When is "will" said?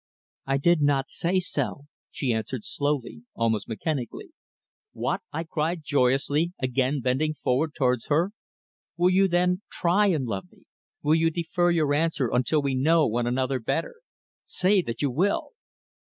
8.97-9.11, 11.03-11.13, 15.11-15.51